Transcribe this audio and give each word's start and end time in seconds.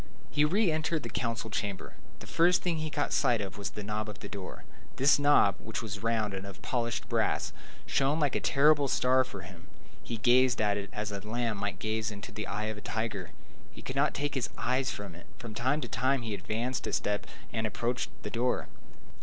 He 0.31 0.43
re 0.43 0.71
entered 0.71 1.03
the 1.03 1.09
council 1.11 1.51
chamber. 1.51 1.93
The 2.21 2.25
first 2.25 2.63
thing 2.63 2.77
he 2.79 2.89
caught 2.89 3.13
sight 3.13 3.39
of 3.39 3.55
was 3.55 3.69
the 3.69 3.83
knob 3.83 4.09
of 4.09 4.17
the 4.17 4.27
door. 4.27 4.63
This 4.95 5.19
knob, 5.19 5.57
which 5.59 5.83
was 5.83 6.01
round 6.01 6.33
and 6.33 6.43
of 6.43 6.59
polished 6.63 7.07
brass, 7.07 7.53
shone 7.85 8.19
like 8.19 8.33
a 8.35 8.39
terrible 8.39 8.87
star 8.87 9.23
for 9.23 9.41
him. 9.41 9.67
He 10.01 10.17
gazed 10.17 10.59
at 10.59 10.75
it 10.75 10.89
as 10.91 11.11
a 11.11 11.19
lamb 11.21 11.57
might 11.57 11.77
gaze 11.77 12.09
into 12.09 12.31
the 12.31 12.47
eye 12.47 12.65
of 12.65 12.79
a 12.79 12.81
tiger. 12.81 13.29
He 13.69 13.83
could 13.83 13.95
not 13.95 14.15
take 14.15 14.33
his 14.33 14.49
eyes 14.57 14.89
from 14.89 15.13
it. 15.13 15.27
From 15.37 15.53
time 15.53 15.81
to 15.81 15.87
time 15.87 16.23
he 16.23 16.33
advanced 16.33 16.87
a 16.87 16.93
step 16.93 17.27
and 17.53 17.67
approached 17.67 18.09
the 18.23 18.31
door. 18.31 18.67